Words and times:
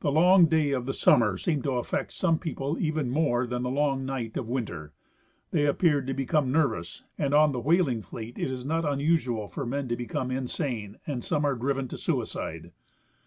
The 0.00 0.12
long 0.12 0.44
day 0.44 0.72
of 0.72 0.84
the 0.84 0.92
summer 0.92 1.38
seems 1.38 1.62
to 1.62 1.78
affect 1.78 2.12
some 2.12 2.38
people 2.38 2.76
even 2.78 3.08
more 3.08 3.46
than 3.46 3.62
the 3.62 3.70
long 3.70 4.04
night 4.04 4.36
of 4.36 4.46
winter; 4.46 4.92
they 5.52 5.64
appear 5.64 6.02
to 6.02 6.12
become 6.12 6.52
nervous, 6.52 7.02
and 7.16 7.32
on 7.32 7.52
the 7.52 7.60
whaling 7.60 8.02
fleet 8.02 8.38
it 8.38 8.50
is 8.50 8.66
not 8.66 8.84
unusual 8.84 9.48
for 9.48 9.64
men 9.64 9.88
to 9.88 9.96
become 9.96 10.30
insane, 10.30 10.98
and 11.06 11.24
some 11.24 11.46
are 11.46 11.54
driven 11.54 11.88
to 11.88 11.96
suicide. 11.96 12.72